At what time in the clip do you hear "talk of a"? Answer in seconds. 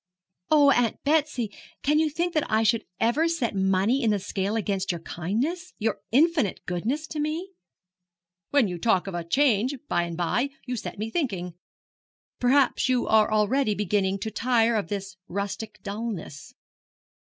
8.79-9.23